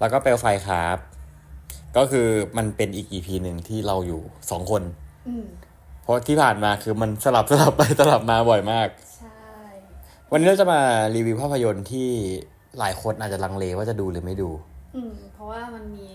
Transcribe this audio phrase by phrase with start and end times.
[0.00, 0.98] แล้วก็เปลวไฟครับ
[1.96, 4.20] ก็คือมันเป็นอีกอีพีหนึ่งที่เราอยู่
[4.50, 4.82] สองคน
[5.28, 5.46] อืม
[6.02, 9.38] เพราะที่ผ่านมาคือมันสลับสลับไปสลับมาบ่อยมากใช่
[10.30, 10.80] วันนี้เราจะมา
[11.14, 12.08] รีวิวภาพยนตร์ที่
[12.78, 14.50] หลายคนอาจจะลังเลว่าจะดูหรือไม่ดู
[14.96, 16.06] อืม เพราะว่ามันมี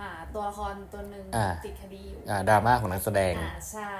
[0.00, 3.92] อ่า ตัวละครตัวหนึ่งอ่าติดคดีอยู่ อ่าดราม่าของนักแสดง อ่า ใช่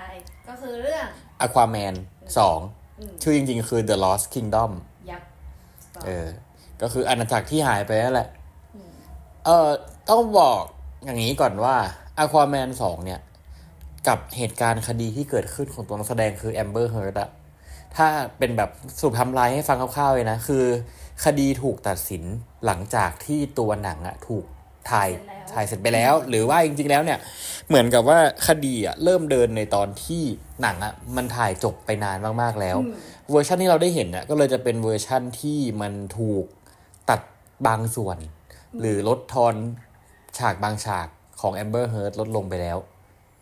[0.49, 1.07] ก็คือเรื่อง
[1.45, 1.95] Aquaman
[2.39, 2.59] สอง
[3.01, 4.71] อืมชื่อจริงๆ คือ The Lost Kingdom
[5.11, 5.29] ยักษ์
[6.07, 6.27] เออ
[6.83, 8.44] ก็คืออาณาจักรที่หายไปนั่นแหละอืม
[9.45, 9.71] เออ
[10.11, 10.61] ต้องบอก
[11.05, 11.77] อย่างนี้ก่อนว่า
[12.23, 13.21] Aquaman สองเนี่ย
[14.09, 17.31] กับเหตุการณ์คดีที่เกิดขึ้นของตัวนักแสดงคือ Amber Heard อะ
[17.97, 18.07] ถ้า
[18.39, 20.65] เป็นแบบสรุปไทำลายให้ฟังคร่าวๆเลยนะ คือ
[21.25, 22.23] คดีถูกตัดสิน
[22.67, 24.45] หลังจากที่ตัวหนังอะถูก
[24.91, 27.19] ถ่ายเสร็จแล้วถ่ายเสร็จไปแล้ว หรือว่าจริง ๆ แล้วเนี่ย
[27.69, 30.23] เหมือนกับว่าคดีอะเริ่มเดินในตอนที่
[30.63, 32.95] หนังอะมันถ่ายจบไปนานมากๆแล้วอืม
[33.31, 36.45] เวอร์ชันที่เราได้เห็นน่ะก็เลยจะเป็นเวอร์ชันที่มันถูก
[37.11, 37.21] ตัด
[37.67, 38.19] บางส่วน
[38.81, 39.55] หรือลดทอน
[40.39, 41.07] ฉากบางฉาก
[41.41, 42.79] ของ Amber Heard ลดลงไปแล้ว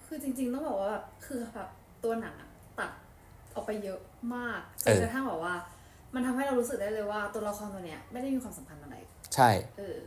[0.06, 1.69] คือจริงๆต้องบอกว่าแบบคือแบบ
[2.05, 2.91] ตัวหนังอะตัด
[3.55, 4.00] ออกไปเยอะ
[4.34, 5.55] มากจเอนอกระทั่งแบบว่า
[6.14, 8.97] มันทำให้เรารู้สึกได้เลยว่าตัวละครตัวเนี้ยไม่ได้มีความสำคัญอะไร
[9.34, 9.98] ใช่ เออ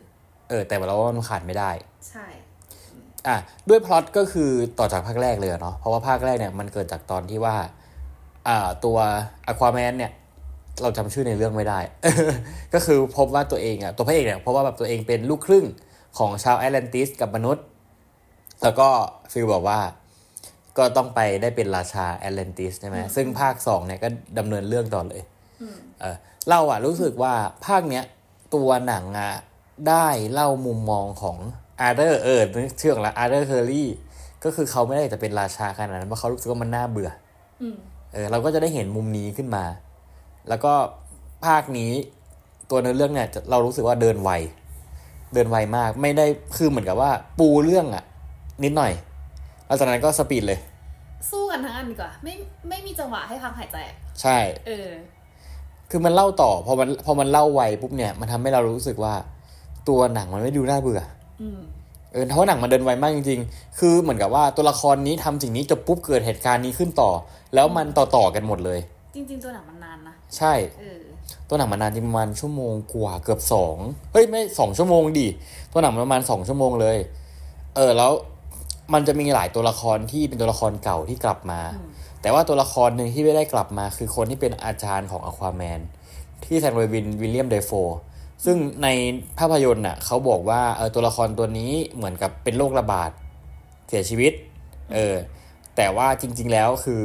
[0.50, 1.72] เออ แต่เราว่ามันขาดไม่ได้
[2.10, 2.26] ใช่
[3.28, 3.38] อะ
[3.70, 7.56] ด้วยพล็อตก็คือต่อจากภาคแรกเลยอะเนาะ เพราะว่าภาคแรกเนี่ยมันเกิดจากตอนที่ว่า
[8.48, 8.98] อ่า ตัว
[9.52, 10.12] Aquaman เนี่ย
[10.82, 11.80] เราจำชื่อในเรื่องไม่ได้
[12.74, 15.66] ก็คือพบว่าตัวเองอะตัวพระเอกเนี่ยพบว่าแบบตัวเองเป็นลูกครึ่ง
[16.18, 17.64] ของชาวแอตแลนติสกับมนุษย์
[18.64, 18.88] แล้วก็
[19.32, 19.80] feel บอกว่า
[20.78, 25.24] ก็ต้องไปได้เป็นราชาแอตแลนติสใช่ไหมซึ่งภาคสองเนี่ยก็ดำเนินเรื่องต่อเลย
[25.62, 26.16] อืมเออ
[26.50, 27.34] เราอะรู้สึกว่า
[27.66, 28.04] ภาคเนี้ย
[28.56, 29.34] ตัวหนังอะ
[29.90, 31.38] ได้เล่ามุมมองของ
[31.82, 33.90] อาร์เธอร์เออนึกชื่อของละอาร์เธอร์เคอร์รี่
[34.44, 37.10] ก็คือเขาไม่ได้จะเป็นราชาขนาดนั้นเพราะเขารู้สึกว่ามันน่าเบื่อ
[37.62, 37.76] อืม
[38.14, 39.64] เออเราก็จะได้เห็นมุมนี้ขึ้นมา
[40.50, 40.74] แล้วก็
[41.46, 41.92] ภาคนี้
[42.70, 44.32] ตัวเนื้อเรื่องเนี่ยจะเรารู้สึกว่าเดินไว
[45.34, 46.26] เดินไวมาก ไม่ได้
[46.58, 48.04] คือเหมือนกับว่าปูเรื่องอะ
[48.64, 48.92] นิดหน่อย
[49.68, 50.60] แล้วจากนั้นก็ speed เลย
[51.32, 52.34] สู้กันทั้งอันดีกว่า ไม่
[52.70, 54.38] ไม่มีจังหวะให้พักหายใจอะใช่
[54.68, 54.90] เออ
[55.90, 59.14] คือมันเล่าต่อพอมันพอมันเล่าไวปุ๊บเนี่ย มันทำให้เรารู้สึกว่า
[59.90, 61.02] ตัวหนังมันไม่ดูน่าเบื่อ
[61.42, 61.60] อืม
[62.12, 67.10] เออเพราะหนังมันเดินไวมากจริงๆ คือเหมือนกับว่าตัวละครนี้ทำสิ่งนี้จบปุ๊บเกิดเหตุการณ์นี้ขึ้นต่อ
[67.56, 68.80] แล้วมันต่อต่อๆกันหมดเลย
[69.16, 71.02] จริง ๆ ตัวหนังมันนานนะ ใช่เออ
[71.48, 73.78] ตัวหนังมันนานจริงประมาณชั่วโมงกว่าเกือบสอง
[74.14, 75.28] เฮ้ยไม่สองชั่วโมงดิ
[75.72, 76.98] ตัวหนังมันประมาณสองชั่วโมงเลย
[77.76, 78.12] เออแล้ว
[78.94, 81.90] มันจะมีหลายตัวละครที่เป็นตัวละครเก่าที่กลับมาอืม
[82.22, 85.80] แต่ว่าตัวละครหนึ่งที่ไม่ได้กลับมา คือคนที่เป็นอาจารย์ของอควาแมน
[86.46, 87.72] ที่แสดงโดยวิลเลียมเดโฟ
[88.46, 88.88] ซึ่งใน
[89.40, 93.12] ภาพยนตร์น่ะเขาบอกว่าเออตัวละครตัวนี้เหมือนกับเป็นโรคระบาด
[93.88, 94.34] เสียชีวิต
[94.94, 95.16] เออ
[95.76, 97.02] แต่ว่าจริง ๆ แล้วคือ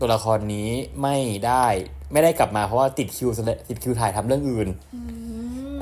[0.00, 0.68] ตัวละครนี้
[1.02, 1.66] ไม่ได้
[2.12, 3.28] ไม่ได้กลับมาเพราะว่าติดคิว
[3.68, 4.68] ติดคิวถ่ายทำเรื่องอื่น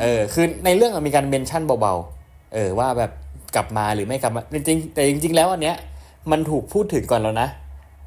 [0.00, 3.10] เออ คือในเรื่องอะมีการ mention เบาๆ เออ ว่าแบบ
[3.54, 5.76] กลับมาหรือไม่กลับมาจริงๆแต่จริง ๆ แล้วอันเนี้ย
[6.30, 7.48] มันถูกพูดถึงก่อนแล้วนะ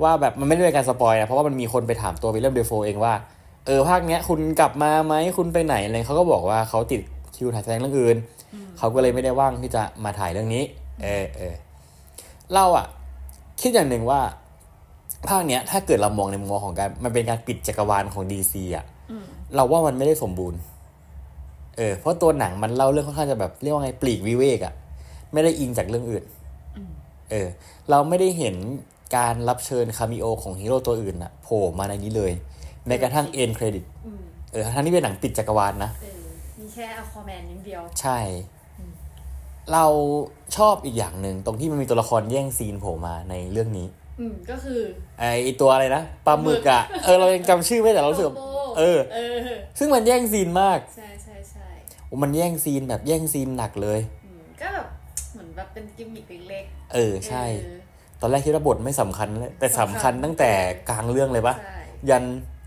[0.03, 3.13] ว่าแบบมันไม่ได้เป็นการ spoil นะ เพราะว่ามันมีคนไปถามตัววิลเลียมเดโฟเองว่า
[3.65, 7.01] เออภาคเนี้ยคุณกลับมาไหมคุณไปไหนอะไรเขาก็บอกว่าเขาติด
[7.35, 8.17] คิวถ่ายแสดงเรื่องอื่น
[8.77, 10.63] เขาก็เลยไม่ได้ว่างที่จะมาถ่ายเรื่องนี้
[11.03, 11.53] เออเออ
[12.53, 12.85] เราอะ
[13.61, 14.19] คิดอย่างหนึ่งว่า
[15.27, 20.59] ภาคเนี้ยถ้าเกิดเรามองในมุมมองของการมันเป็นการปิดจักรวาลของดีซีอะอืมเราว่ามันไม่ได้สมบูรณ์
[21.77, 24.73] เออเพราะตัวหนังมันเล่าเรื่องค่อนข้างจะแบบเรียกว่าไงปลีกวิเวกอะ
[25.33, 26.23] ไม่ได้อิงจากเรื่องอื่น
[27.31, 27.47] เออ
[27.89, 28.55] เราไม่ได้เห็น
[29.17, 32.31] การรับเชิญ cameo ของฮีโร่ตัวอื่นอะโผล่มาในนี้เลย
[32.85, 36.21] แม้กระทั่ง end credit อืมเออทั้งที่เป็นหนังปิดจักรวาลนะเออ
[36.59, 38.19] มีแค่อควาแมนอย่างเดียว ใช่
[39.73, 39.85] เรา
[40.57, 43.87] ชอบอีกอย่างหนึ่งตรงที่มันมีตัวละครแย่ง scene โผล่มาในเรื่องนี้
[44.19, 44.79] อืมก็คือ
[45.19, 45.23] ไอ
[45.61, 48.41] ตัวอะไรนะปลาหมึกอะเออเรายังจำชื่อไม่ได้แต่เรารู้สึกว่าโบ
[48.77, 49.35] เออเออ
[49.79, 51.67] ซึ่งมันแย่ง scene มาก ใช่ใช่ใช่
[52.07, 54.87] โอ้มันแย่ง scene แบบแย่ง scene หนักเลยอืมก็แบบ
[55.33, 56.63] เหมือนแบบเป็นกิมมิคเล็ก
[56.93, 57.79] เออๆใช่เออ
[58.21, 60.51] ตอนแรกคิดว่าบทไม่สำคัญเลยแต่สำคัญสำคัญตั้งแต่
[60.89, 61.79] กลางเรื่องเลยปะใช่
[62.09, 62.23] ยัน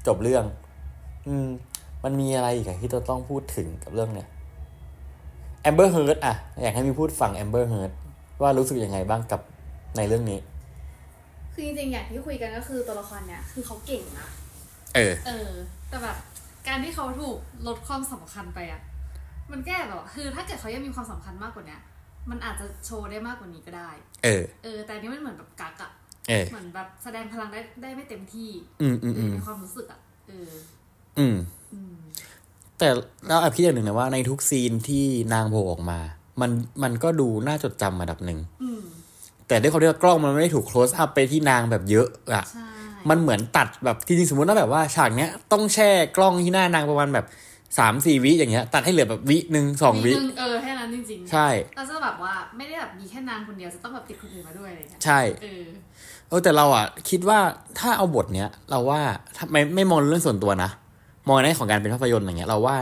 [0.06, 0.44] จบเรื่อง
[1.26, 1.46] อืม
[2.04, 4.28] มันมีอะไรอีกอะที่เราต้องพูดถึงกับเรื่องเนี้ย
[5.62, 7.90] แอมเบอร์เฮิร์ตอะอยากให้มีพูดฝั่งแอมเบอร์เฮิร์ต
[8.42, 9.40] ว่ารู้สึกยังไงบ้างกับ
[9.96, 10.38] ในเรื่องนี้
[11.60, 14.28] คือจริงๆอย่างที่คุยกันก็คือตัวละครเนี้ยคือเขาเก่งนะ
[14.94, 15.50] เออ เออ
[15.88, 16.16] แต่แบบ
[16.68, 18.80] การที่เขาถูกลดความสำคัญไปอะ
[19.52, 21.80] มันแก้แบบคือถ้าเกิดเขายังมีความสำคัญมากกว่าเนี้ย
[22.30, 23.90] มันอาจจะโชว์ได้มากกว่านี้ก็ได้
[24.24, 25.90] เออ เออ แต่อันนี้มันเหมือนแบบกักอะ
[26.28, 28.50] เออเหมือนแบบแสดงพลังได้ได้ไม่เต็มที่
[28.82, 30.50] อืมอืมเออือมในความรู้สึกอะเออ
[31.18, 31.36] อืม
[31.72, 31.94] อืม
[32.78, 32.88] แต่
[33.26, 35.98] เราแอบคิดอย่างหนึ่งนะว่าในทุกซีนที่นางโผล่ออกมา
[36.40, 36.50] มัน
[36.82, 38.82] มันก็ดูน่าจดจำระดับหนึ่งอืม
[39.50, 42.66] แต่ด้วยความที่ว่ากล้องมันไม่ได้ถูก close up ไปที่นางแบบเยอะอะใช่
[43.10, 47.26] มันเหมือนตัดแบบจริงๆสมมติว่าแบบว่าฉากเนี้ยต้องแช่กล้องที่หน้านางประมาณแบบ
[47.78, 55.64] สามสี่วิอย่างเงี้ย ตัดให้เหลือแบบวิหนึ่งสองวิหนึ่เออแค่นั้นนั้นจริงๆ ใช่เราจะแบบว่าไม่ได้แบบมีแค่นางคนเดียวจะต้องแบบติดคนอื่นมาด้วยอะไรอย่างเงี้ยใช่เออ
[56.28, 57.38] เออแต่เราอะคิดว่า
[57.78, 59.00] ถ้าเอาบทเนี้ยเราว่า
[59.36, 60.70] ถ้าไม่ไม่มองเรื่องส่วนตัวนะ
[61.28, 62.76] มองในแง่ของการเป็นภาพยนตร์อย่างเงี้ย เราว่า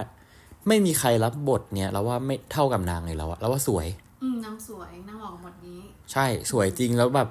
[0.69, 3.87] ไม่มีใครรับบทเนี้ยเราว่าไม่เท่ากับนางเลยเราอะเราว่าสวย
[4.23, 5.81] อืมนางสวยนางเหมาะกับหมดนี้
[6.13, 7.29] ใช่สวยจริงแล้วแบบ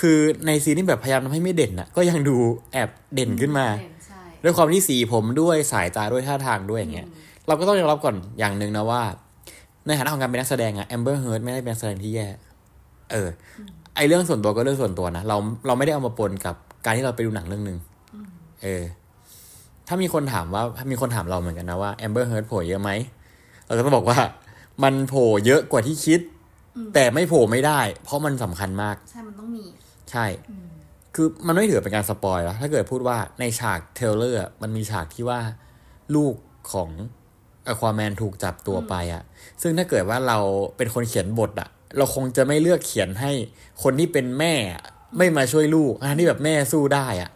[0.00, 2.36] คือในซีนที่แบบพยายามทำให้ไม่เด่นอะก็ยังดู
[2.72, 7.08] แอบเด่นขึ้นมา เด่นใช่ด้วยความที่สีผมด้วยสายตาด้วยท่าทางด้วยอย่างเงี้ย
[7.46, 9.02] เราก็ต้องยอมรับก่อนอย่างหนึ่งนะว่า
[9.86, 12.26] ในฐานะของการเป็นนักแสดงอะแอมเบอร์เฮิร์ไม่ได้เป็นนักแสดงที่แย่
[13.12, 13.28] เออ
[13.96, 15.36] ไอเรื่องส่วนตัวก็เรื่องส่วนตัวนะเรา
[15.66, 17.78] เราไม่ได้เอามาปนกับการที่เราไปดูหนังเรื่องหนึ่ง
[18.62, 18.82] เออ
[19.88, 22.90] ถ้ามีคนถามว่าถ้ามีคนถามเราเหมือนกันนะว่าแอมเบอร์เฮิร์ตโผล่เยอะไหม
[23.66, 24.18] เราก็ต้องบอกว่า
[24.82, 26.20] มันโผล่เยอะกว่าที่คิด
[26.94, 29.64] แต่ไม่โผล่ไม่ได้ เพราะมันสำคัญมาก ใช่ มันต้องมี
[30.10, 30.26] ใช่
[31.14, 35.40] คือมันไม่ถือเป็นการ spoil แล้วถ้าเกิดพูดว่าในฉาก trailer อะมันมีฉากที่ว่า
[36.14, 36.34] ลูก
[36.72, 36.90] ของ
[37.66, 39.22] อควาแมนถูกจับตัวไปอะ
[39.62, 40.38] ซึ่งถ้าเกิดว่าเรา
[40.76, 43.32] เป็นคนเขียนบทอะเราคงจะไม่เลือกเขียนให้
[43.82, 44.82] คนที่เป็นแม่อะ
[45.18, 47.30] ไม่มาช่วยลูกทั้งที่แบบแม่สู้ได้อะ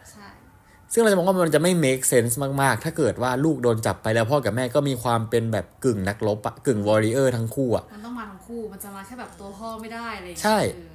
[0.93, 10.93] ซึ่งเราจะมองว่ามันจะไม่ make sense มาก ๆ ถ้าเกิดว่าลูกโดนจับไปแล้วพ่อกับแม่ก็มีความเป็นแบบกึ่งนักรบอะกึ่งวอริเออร์ทั้งคู่อะมันต้องมาทั้งคู่ มันจะมาแค่แบบตัวพ่อไม่ได้อะไรอย่างเงี้ยใช่เออ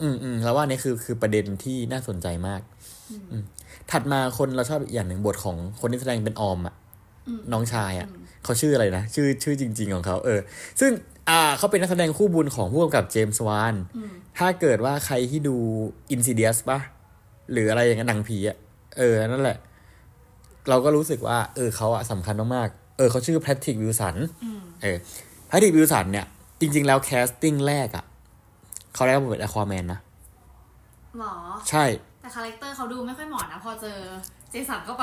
[0.00, 2.60] อืมอืมแล้วว่านี่คือคือประเด็นที่น่าสนใจมาก
[3.10, 3.42] อืม
[3.90, 6.74] ถัดมาคนเราชอบอีกอย่างหนึ่งบทของคนที่แสดงเป็นออมอะ
[7.52, 8.08] น้องชายอะ
[8.44, 10.40] เขาชื่ออะไรนะ ชื่อชื่อจริง ๆ ของเขาเออ
[10.80, 10.92] ซึ่ง
[11.28, 13.74] อ่าเขาเป็นนักแสดงคู่บุญของผู้กำกับเจมส์วาน
[14.38, 15.56] ถ้าเกิดว่าใครที่ดู
[16.14, 16.78] Insidious ปะ
[17.52, 18.56] หรืออะไรอย่างนั้นหนังผีอะ
[18.98, 19.58] เออ นั่นแหละ
[20.68, 24.16] เราก็รู้สึกว่า เออเขาอะสำคัญมากๆ เออเขาชื่อแพทริกวิลสัน
[24.82, 24.96] เออ
[25.48, 26.26] แพทริกวิลสันเนี่ย
[26.60, 28.04] จริง ๆ แล้ว casting แรกอะ
[28.94, 30.00] เขาได้รับบทเป็นอควาแมนนะ
[31.18, 31.34] หรอ
[31.70, 31.84] ใช่
[32.20, 33.98] แต่ character เขาดูไม่ค่อยเหมาะนะ พอเจอ
[34.50, 35.02] เจสันเข้าไป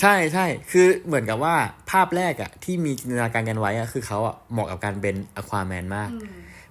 [0.00, 1.54] ใช่ใช่ คือเหมือนกับว่า
[1.90, 6.10] ภาพแรกอะที่มีจินตนาการกันไว้อะคือเขาอะเหมาะกับการเป็นอควาแมนมาก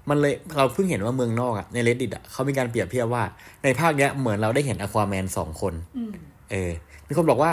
[0.10, 3.24] มันเลยเราเพิ่งเห็นว่าเมืองนอกอะใน reddit อะเขามีการเปรียบเทียบว่า
[3.64, 6.14] ในภาคเนี้ยเหมือนเราได้เห็นอควาแมนสองคนอืม
[6.52, 6.72] เออ
[7.08, 7.52] มีคนบอกว่า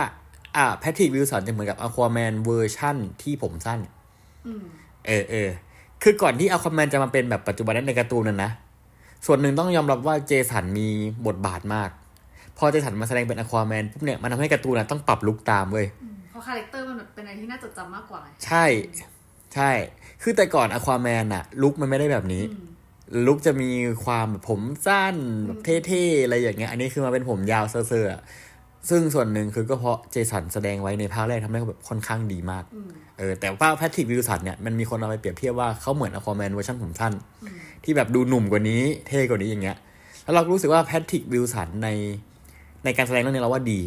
[0.56, 3.80] อ่าแพทริกวิลสันจะเหมือนกับอควาแมนเวอร์ชั่นที่ผมสั้น
[4.46, 4.62] อืม
[5.06, 5.50] เออเออ
[6.02, 8.50] คือก่อนที่อควาแมนจะมาเป็นแบบปัจจุบันนั้นในการ์ตูนนั่นนะ
[9.26, 10.88] ส่วนหนึ่งต้องยอมรับว่าเจสันมี
[11.26, 11.90] บทบาทมาก
[12.58, 18.64] พอเจสันมาแสดงเป็นอควาแมนปุ๊บเนี่ยมันทำให้การ์ตูนอะต้องปรับลุคตามเว้ยอืมเพราะ character มันแบบเป็นอะไรที่น่าจดจำมากกว่าไงใช่
[19.54, 19.70] ใช่
[20.22, 22.66] คือแต่ก่อนอควาแมนอะ look มันไม่ได้แบบนี้อืม
[23.26, 23.70] look จะมี
[24.04, 25.14] ความแบบผมสั้น
[25.46, 28.20] แบบเท่ๆอะไรอย่างเงี้ย อันนี้คือมาเป็นผมยาวเซอร์ๆอะ
[28.88, 32.88] ซึ่งส่วนหนึ่งคือก็เพราะเจสันแสดงไว้ในภาคแรกทำให้เขาแบบค่อนข้างดีมากอืม
[33.18, 37.12] เออแต่ว่าแพทริกวิลสันเนี่ยมันมีคนเอาไปเปรียบเทียบว่าเขาเหมือนอควาแมนเวอร์ชันผมสั้น
[37.84, 39.76] ที่แบบดูหนุ่มกว่านี้เท่กว่านี้อย่างเงี้ย
[40.22, 41.88] แล้วเรารู้สึกว่าแพทริกวิลสันใน
[42.84, 43.80] ในการแสดงเรื่องนี้เราว่าดี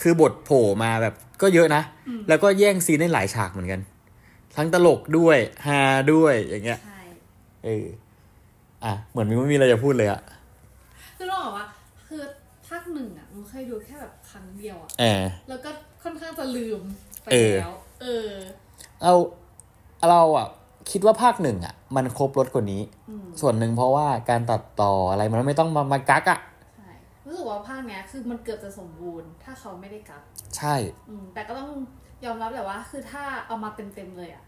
[0.00, 1.82] คือบทโผล่มาแบบก็เยอะนะ
[2.28, 3.80] แล้วก็แย่งซีนได้หลายฉากเหมือนกัน
[4.56, 5.80] ทั้งตลกด้วยฮา
[6.12, 7.00] ด้วยอย่างเงี้ยใช่
[7.64, 7.84] เออ
[8.84, 10.20] อะเหมือนมึงไม่มีอะไรจะพูดเลยอะ
[11.16, 11.79] คือต้องบอกว่าคือภาค
[12.94, 15.70] หนึ่งอะมันเคยดูแค่แบบครั้งเดียวอะเออแล้วก็
[16.02, 16.80] ค่อนข้างจะลืม
[17.22, 18.30] ไปเออแล้วเออ
[19.02, 19.12] เรา
[20.10, 20.46] เราอะ
[20.90, 26.40] คิดว่าภาคหนึ่งอะ มันครบรถกว่านี้อืมส่วนหนึ่งเพราะว่าการตัดต่ออะไรมันไม่ต้องมามากักอะ
[26.76, 26.90] ใช่
[27.26, 30.22] รู้สึกว่าภาคเนี้ยคือมันเกือบจะสมบูรณ์ ถ้าเขาไม่ได้กลับ
[30.56, 30.74] ใช่
[31.08, 31.70] อืมแต่ก็ต้อง
[32.24, 34.44] ยอมรับแหละว่า คือถ้าเอามาเต็มๆเลยอะ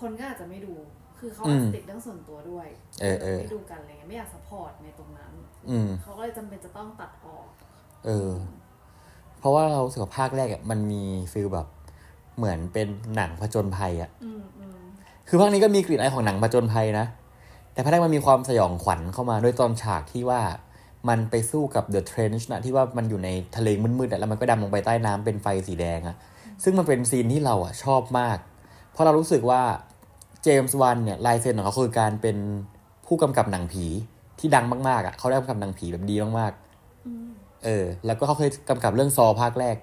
[0.00, 0.74] คนก็อาจจะไม่ดู
[1.18, 2.68] คือเขาอาจอืจะมติดเรื่องส่วนตัวด้วย
[3.00, 5.32] เออเออไม่ดูกันอะไรเงี้ยไม่อยาก support ในตรงนั้น
[5.70, 7.46] อืมเขาก็เลยจำเป็นจะต้องตัดออก
[8.06, 8.30] เออ
[9.38, 11.66] เพราะว่าเรารู้สึกว่าภาคแรกอะมันมี feel แบบ
[12.36, 14.78] เหมือนเป็นหนังผจญภัยอะอืมอืม
[15.28, 17.06] คือภาคนี้ก็มีกลิ่นอายของหนังผจญภัยนะ
[17.72, 20.42] แต่ภาคแรกมันมีความสยองขวัญเข้ามาด้วยตอนฉากที่ว่า
[21.08, 26.16] มันไปสู้กับ The Trench นะที่ว่ามันอยู่ในทะเลมืดๆอะแล้วมันก็ดำลงไปใต้น้ำเป็นไฟสีแดงอะ
[26.62, 28.38] ซึ่งมันเป็นซีนที่เราอะชอบมาก
[28.92, 29.62] เพราะเรารู้สึกว่า
[30.42, 32.36] เจมส์วันเนี่ยลายเซ็นของเขาคือการเป็น
[33.06, 33.84] ผู้กำกับหนังผี
[34.38, 36.64] ที่ดังมากๆอะเขาได้กำกับหนังผีแบบดีมากๆ
[37.64, 39.76] เออ แล้วก็เขาเคยกำกับเรื่องซอภาคแรก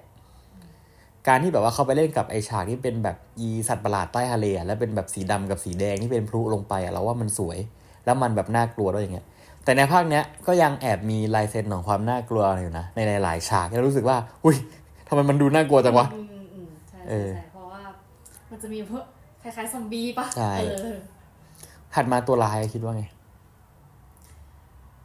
[1.28, 7.58] การที่แบบว่าเขาไปเล่นกับไอฉากที่เป็นแบบอีสัตว์ประหลาดใต้ทะเลอะแล้วเป็นแบบสีดำกับสีแดงที่เป็นพลุลงไปอะเราว่ามันสวย
[8.04, 9.26] แล้วมันแบบน่ากลัวด้วยอย่างเงี้ย
[9.64, 14.56] แต่ในภาคเนี้ยก็ยังแอบมีลายเซ็นของความน่ากลัวอยู่นะในหลายๆฉากที่เรารู้สึกว่าอุ้ย
[15.08, 17.82] ทำไมมันดูน่ากลัวจังวะอืมอืมอืมใช่เอใช่อใช่เพราะว่า
[18.50, 19.04] มันจะมีพวก
[19.42, 20.98] คล้ายๆซอมบี้ปะใช่เออ
[21.94, 23.04] ถัดมาตัวร้ายคิดว่าไง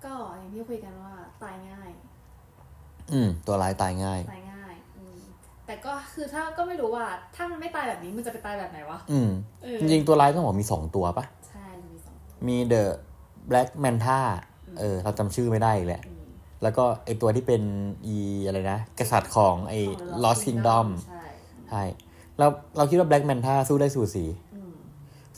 [0.05, 1.89] ก็อย่างที่คุยกันว่าตายง่าย
[3.13, 5.17] อืมตัวร้ายตายง่าย ตายง่ายอืม
[5.65, 9.29] แต่ก็คือถ้าก็ไม่รู้ว่า ถ้ามันไม่ตายแบบนี้มันจะไปตายแบบไหนวะอืม
[9.63, 12.83] เออจริงๆตัวร้ายต้องบอกมีสองตัวปะใช่มันมีสองตัวมี The
[13.49, 14.19] Black Manta
[14.79, 16.23] เออ เราจำชื่อไม่ได้อีกแหละ อืม
[16.63, 17.61] แล้วก็ไอตัวที่เป็น
[18.05, 21.23] อีอะไรนะ กษัตริย์ของไอ ของ The Lost Kingdom ใช่
[21.69, 21.83] ใช่
[22.37, 22.47] เรา
[22.77, 24.73] เราคิดว่า Black Manta สู้ได้สูสี อืม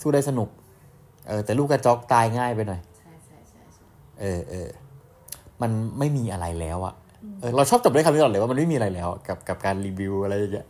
[0.01, 0.49] สู้ได้สนุก
[1.27, 3.85] เออ แต่ลูกกระจอกตายง่ายไปหน่อย ใช่ใช่ใช่ใช่
[4.19, 4.69] เออเออ
[5.61, 6.93] มันไม่มีอะไรแล้วอะ
[7.41, 10.67] เออเราชอบจบด้วยคำนี้ก่อนเลยว่ามันไม่มีอะไรแล้ว กับกับการรีวิวอะไรอย่างเงี้ย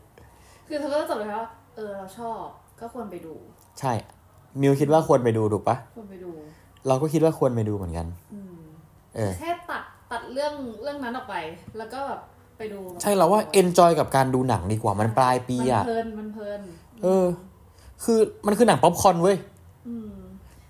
[0.68, 2.42] คือเธอก็จบเลยว่าเออเราชอบ
[2.80, 3.34] ก็ควรไปดู
[3.80, 3.92] ใช่
[4.62, 6.32] มิวคิดว่าควรไปดูถูกปะควรไปดู
[6.88, 8.56] เราก็คิดว่าควรไปดูเหมือนกันอืม
[9.16, 10.54] เออแค่ตัดตัดเรื่อง
[10.84, 11.36] เรื่องนั้นออกไป
[11.78, 12.22] แล้วก็แบบ
[12.58, 16.62] ไปดู ใช่เราว่า enjoy กับการดูหนังดีกว่ามันปลายปีอะมันเพลินมันเพลิน
[17.04, 17.26] เออ
[18.04, 19.38] คือมันคือหนังป๊อปคอร์นเว้ย
[19.88, 20.19] อืมมัน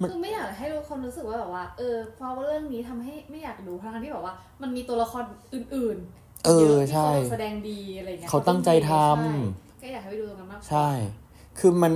[0.07, 9.33] คือไม่อยากให้ทุกคนรู้สึกว่าแบบว่า เออเพราะว่าเรื่องนี้ทำให้ไม่อยากดูทั้งๆที่แบบว่า มันมีตัวละครอื่นๆ เออเยะที่ใช่เขาแสดงดีอะไรเงี้ยเขาตั้งใจทำใช่
[9.81, 10.87] ก็อยากให้ไปดูตรงนั้นมากกว่าใช่
[11.59, 11.91] คือมัน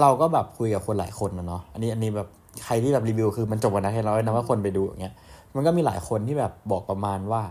[0.00, 2.28] เราก็แบบคุยกับคนหลายคนนะเนาะอันนี้อันนี้แบบ
[2.64, 5.14] ใครที่แบบรีวิวคือมันจบวันนั้นให้เราเลยนะว่าคนไปดูอย่างเงี้ย
[5.54, 7.42] มันก็มีหลายคนที่แบบบอกประมาณว่า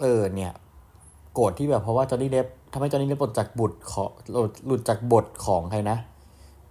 [0.00, 0.52] เออเนี่ย
[1.34, 5.98] โกรธที่แบบเพราะว่าจอห์นนี่เดฟทำให้จอห์นนี่เดฟหลุดจากบุตรของหลุดหลุดจากบทของใครนะ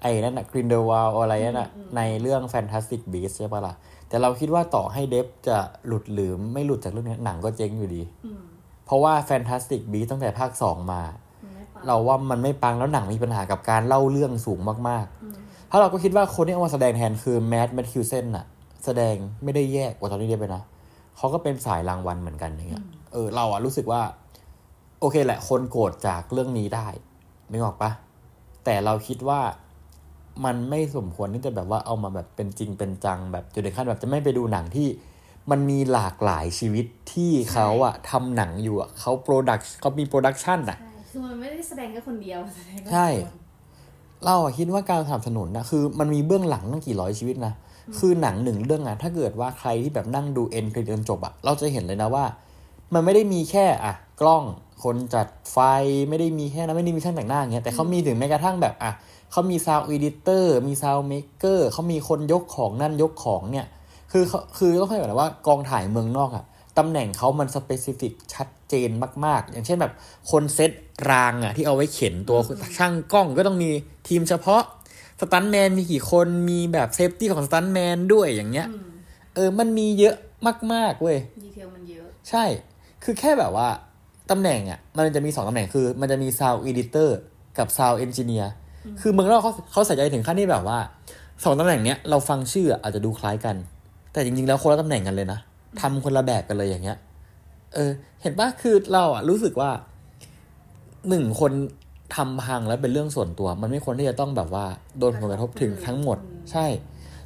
[0.05, 3.73] ไอ้นั่นนะกรินเดวาลอะไรนั่นน่ะในเรื่อง Fantastic Beasts ใช่ปะล่ะ
[4.09, 5.57] แต่เราคิดว่าต่อให้เดฟจะ
[5.87, 8.39] หลุดหรือไม่หลุดจากเรื่องนี้หนังก็เจ๊งอยู่ดีอืม
[8.85, 11.01] เพราะว่า Fantastic Beasts ตั้งแต่ภาคสองมา
[11.43, 14.59] มันไม่ปังเราว่ามันไม่ปังแล้วหนังมีปัญหากับการเล่าเรื่องสูง
[14.89, 18.45] มากอืมๆถ้าเราก็คิดว่าคนที่เอามาแสดงแทนคือแมดแมทคิวเซนน่ะ
[18.85, 20.63] แสดงไม่ได้แยกกว่าตอนนี้ได้ไปนะ
[21.17, 22.83] เขาก็เป็นสายรางวัลเหมือนกันอย่างเงี้ย
[23.13, 24.01] เออเราอะรู้สึกว่า
[24.99, 26.87] โอเคแหละคนโกรธจากเรื่องนี้ได้
[27.51, 27.91] นึกออกปะ
[28.65, 29.41] แต่เราคิดว่า
[30.45, 34.87] มันไม่สมควรที่จะแบบว่าเอามาแบบเป็นจริงเป็นจังแบบจนถึงขั้นแบบจะไม่ไปดูหนังที่
[35.51, 43.45] มันมีหลากหลายชีวิตที่เขาอะทำหนังอยู่อะเขา product เขามี production อะใช่คือมันไม่ได้แสดงแค่คนเดียวแสดงกับใช่คน
[44.25, 47.53] เราอะคิดว่าการสนับสนุนนะคือมันมีเบื้องหลังตั้งกี่ร้อยชีวิตนะ
[47.99, 52.25] คือหนังหนึ่งเรื่องอะถ้าเกิดว่าใครที่แบบนั่งดู end credit จนจบอะเราจะเห็นเลยนะว่า
[52.93, 54.43] มันไม่ได้มีแค่อะกล้อง
[54.83, 55.57] คนจัดไฟ
[56.09, 58.91] ไม่ได้มีแค่นั้นไม่ได้มีช่างแต่งหน้าอย่างเงี้ยแต่เขามีถึงแม้กระทั่งแบบอะ
[59.35, 63.67] เขามี sound editor มี sound maker เขามีคนยกของนั่นยกของเนี่ย
[64.11, 66.43] คือเขาคือต้องให้แบบว่ากองถ่ายเมืองนอกอะ
[66.77, 68.89] ตำแหน่งเขามัน specific ชัดเจน
[69.25, 69.93] มาก ๆ อย่างเช่นแบบ
[70.31, 70.71] คนเซต
[71.09, 72.37] รางอะที่เอาไว้เข็นตัว
[72.77, 73.69] ช่างกล้องก็ต้องมี
[74.07, 74.61] ทีมเฉพาะ
[75.19, 78.87] สตันแมนมีกี่คนมีแบบ safety ของสตันแมนด้วยอย่างเงี้ยอืม
[79.35, 80.15] เออมันมีเยอะ
[80.73, 82.43] มาก ๆ เว้ยดีเทลมันเยอะ ใช่
[83.03, 83.67] คือแค่แบบว่า
[84.31, 87.09] ตำแหน่งอะ มันจะมีสองตำแหน่งคือ มันจะมี Sound Editor
[87.57, 88.47] กับ Sound Engineer
[89.01, 90.79] คือเมืองนอกเขาเขาใส่ใจถึงขั้นที่แบบว่า
[91.43, 93.55] สองตำแหน่งเนี้ยเราฟังชื่ออาจจะดูคล้ายกัน
[94.13, 95.39] แต่จริงๆแล้วคนละตำแหน่งกันเลยนะ
[95.81, 96.97] ทำคนละแบบกันเลยอย่างเงี้ย
[97.73, 99.69] เออ เห็นปะคือเราอะรู้สึกว่า
[101.09, 101.51] หนึ่งคน
[102.15, 104.65] ทำพังแล้วเป็นเรื่องส่วนตัว มันไม่ควรที่จะต้องแบบว่า
[104.99, 106.17] โดนผลกระทบถึงทั้งหมด
[106.51, 106.65] ใช่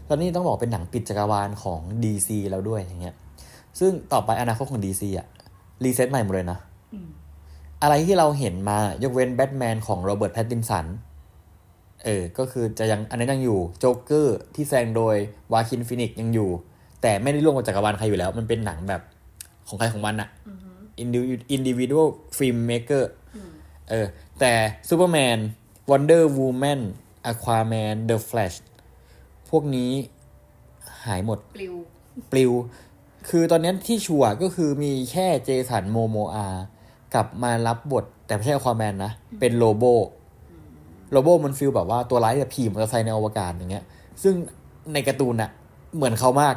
[0.07, 3.15] ตอนนี้ต้องบอกเป็นหนังปิดจักรวาลของ DC แล้วด้วยอย่างเงี้ย
[3.79, 5.27] ซึ่งต่อไปอนาคตของ DC อะ
[5.83, 6.59] reset ใหม่หมดเลยนะ
[6.93, 7.07] อืม
[7.81, 10.85] อะไรที่เราเห็นมายกเว้นแบทแมนของโรเบิร์ตแพตตินสัน
[12.05, 15.15] เออ ก็คือจะยังอันนั้นยังอยู่โจ๊กเกอร์ที่แสดงโดย
[15.53, 16.49] วาคินฟินิกยังอยู่
[17.01, 19.01] แต่ไม่ได้ร่วมกับจักรวาลใครอยู่แล้ว มันเป็นหนังแบบ
[19.67, 20.71] ของใครของมันอะอือฮึ
[21.55, 23.03] individual film maker
[23.35, 23.51] อืม
[23.89, 24.05] เออ
[24.39, 24.53] แต่
[24.89, 25.37] ซูเปอร์แมน
[25.91, 26.81] วันเดอร์วูแมน
[27.25, 28.53] อควาแมนเดอะแฟลช
[29.49, 29.91] พวกนี้
[31.05, 31.75] หายหมด ปลิว
[32.31, 32.51] ปลิว
[33.29, 36.47] คือตอนนี้ที่ชัวร์ก็คือมีแค่เจสันโมโมอา
[37.13, 39.83] กลับมารับบท แต่ไม่ใช่อควาแมนนะ เป็นโลโบ
[41.11, 43.85] โลโบมัน feel แบบว่าตัวร้ายแบบผีมอเตอร์ไซค์ในอวกาศอย่างเงี้ย
[44.23, 44.33] ซึ่ง
[44.93, 45.49] ในการ์ตูนอะ
[45.95, 46.55] เหมือนเขามาก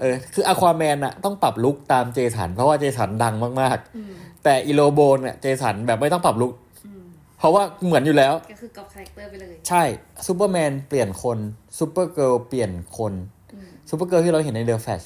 [0.00, 6.52] เออ คืออควาแมนอะต้องปรับ look ตามเจสัน เพราะว่าเจสันดังมากอืมๆแต่อีโลโบเนี่ยเจสันแบบไม่ต้องปรับ look
[6.86, 7.02] อืม
[7.38, 9.82] เพราะว่าเหมือนอยู่แล้ว ก็คือก๊อบ character ไปเลย ใช่
[10.26, 11.38] ซูเปอร์แมนเปลี่ยนคน
[11.78, 13.12] ซูเปอร์เกิร์ลเปลี่ยนคน
[13.54, 15.02] อืมซูเปอร์เกิร์ลที่เราเห็นในเดอะแฟลช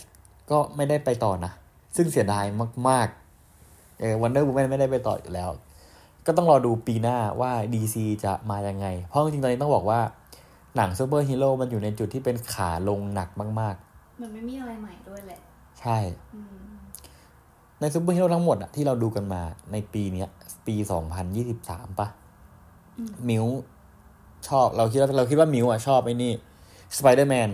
[0.51, 1.53] ก็ไม่ได้ไปต่อนะ
[1.97, 2.45] ซึ่งเสียดาย
[2.89, 5.51] มากๆเออวันเดอร์ m ูแมนไม่ได้ไปต่ออยู่แล้ว
[6.29, 10.01] ก็ต้องรอดูปีหน้าว่า DC จะมายังไง เพราะจริงๆตอนนี้ต้องบอกว่า
[10.77, 13.29] หนังซูเปอร์ฮีโร่มันอยู่ในจุดที่เป็นขาลงหนัก
[13.61, 13.77] มาก
[14.21, 15.99] มันไม่มีอะไรใหม่ด้วยแหละๆใช่
[16.35, 16.59] อืม
[17.81, 19.43] ในซูเปอร์ฮีโร่ทั้งหมดอะที่เราดูกันมา
[19.73, 20.29] ในปีเนี้ย
[20.67, 20.75] ปี
[21.37, 22.09] 2023ปะ
[23.29, 23.45] มิว
[24.49, 26.33] ชอบเราคิดว่าเราคิดว่ามิวอะชอบไอ้นี่
[26.99, 27.51] สไปเดอร์แมน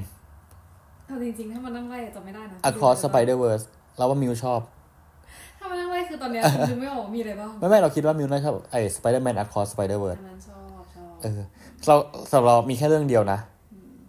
[1.06, 3.64] เอาจริงๆ ถ้ามันนั่งไล่จำไม่ได้นะ Across Spider Verse
[3.96, 4.73] เราว่ามิวชอบถ้ามันนั่งไล่
[6.14, 11.40] คือตอนเนี้ยคือไม่ออกมีอะไรบ้างไม่ไม่เราคิดว่ามิวน่าชอบไอ้ Spider-Man Across Spider-Verse อันนั้นชอบชอบเออ
[11.86, 11.96] เรา
[12.30, 13.38] สำหรับเรามีแค่เรื่องเดียวนะ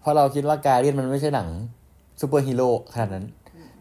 [0.02, 1.48] เพราะเราคิดว่าการ์เดียนมันไม่ใช่หนัง
[2.22, 3.26] ซูเปอร์ฮีโร่ขนาดนั้น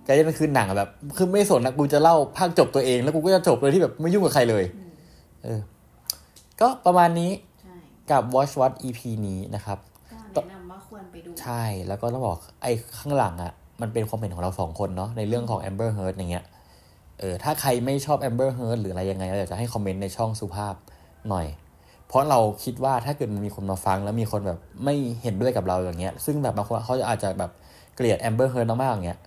[0.07, 4.65] การ์เดียนมันคือหนังแบบคือไม่สนนะกูจะเล่าภาคจบตัวเอง แล้วกูก็จะจบเลยที่แบบไม่ยุ่งกับใครเลย
[5.45, 5.61] เออ
[6.61, 7.31] ก็ประมาณนี้
[7.63, 7.75] ใช่
[8.11, 9.79] กับ Watch What EP นี้นะครับ
[10.37, 16.45] ก็แนะนำว่าควรไปดู ใช่แล้วก็ต้องบอกไอ้ข้างหลังอะ่ะมันเป็นความเห็นของเราสองคนเนาะในเรื่องของ Amber Heard อย่างเงี้ย
[17.21, 20.75] เออถ้าใครไม่ชอบ Amber Heard หรืออะไรยังไงเราอยากจะให้คอมเมนต์ในช่องสุภาพ
[21.31, 21.47] หน่อย
[22.09, 27.51] เพราะเราคิดว่าถ้าเกิดมันมีคนมาฟังแล้วมีคนแบบไม่เห็นด้วยกับเราอย่างเงี้ย ซึ่งแบบบางคนเขาจะอาจจะแบบ
[27.97, 29.19] เกลียดแอมเบอร์เฮิร์ดมากๆอย่างเงี้ย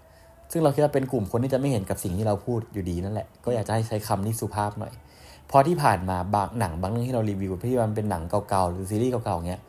[0.51, 4.93] ซึ่งเราคิดว่าเป็นกลุ่มคนที่จะไม่เห็นกับสิ่งที่เราพูดอยู่ดีนั่นแหละ ก็อยากจะให้ใช้คำที่สุภาพหน่อย
[5.47, 9.61] เพราะที่ผ่านมาบางหนังบางเรื่องที่เรารีวิวที่มันเป็นหนังเก่าๆหรือซีรีส์เก่าๆเงี้ย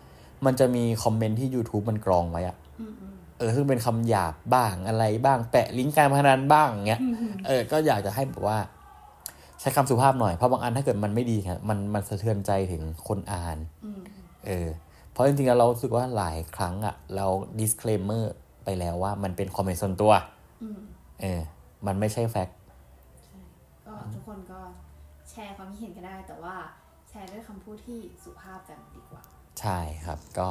[0.46, 2.56] มันจะมีคอมเมนต์ที่ YouTube มันกรองไว้อะ
[3.38, 7.00] เออซึ่งเป็นคำหยาบบ้างอะไรบ้าง แปะลิงก์การพนันบ้างเงี้ย
[7.46, 8.58] เออก็อยากจะให้แบบว่า
[9.60, 14.00] ใช้คำสุภาพหน่อยเพราะบางอันถ้าเกิดมันไม่ดีครับมันมันสะเทือนใจถึงคนอ่านอืม
[14.46, 14.68] เออ
[15.12, 17.26] เพราะจริงๆแล้วเรารู้สึกว่าหลายครั้งอะเรา
[17.60, 18.24] disclaimer
[18.64, 20.12] ไปแล้วว่ามันเป็นคอมเมนต์ส่วนตัว
[20.62, 20.78] อืม
[21.20, 21.40] เออ
[21.86, 22.56] มันไม่ใช่แฟกต์
[23.24, 23.38] ใช่
[23.86, 24.60] ก็ทุกคนก็
[25.30, 26.54] แชร์ความคิดเห็นกันได้ แต่ว่า
[27.08, 29.22] แชร์ด้วยคำพูดที่สุภาพกันดีกว่า
[29.60, 30.48] ใช่ครับก็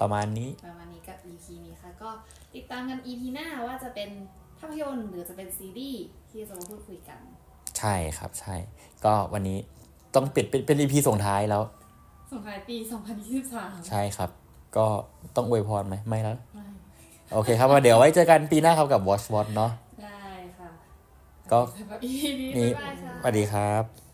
[0.00, 2.10] ประมาณนี้ ประมาณนี้กับ EP นี้ค่ะ ก็
[2.54, 4.10] ติดตามกัน EP หน้าว่าจะเป็น
[4.58, 7.20] ภาพยนตร์หรือจะเป็นซีรีส์ที่จะมาพูดคุยกัน
[7.78, 8.54] ใช่ครับใช่
[9.04, 9.58] ก็วันนี้
[10.14, 11.62] ต้องปิดเป็นเป็น EP ส่งท้ายแล้ว
[12.32, 12.76] ส่งท้ายปี
[13.32, 14.30] 2023 ใช่ครับ
[14.76, 14.86] ก็
[15.36, 16.66] ต้องอวยพรไหมไม่แล้วไม่
[17.34, 19.70] โอเคครับว่าเดี๋ยวไว้เจอกันปีหน้าครับกับ Watch Watch เนาะ
[20.02, 20.24] ได้
[20.58, 20.70] ค่ะ
[21.50, 24.07] ก็สำหรับ EP นี้นี่บ๊ายบายค่ะสวัสดีครับ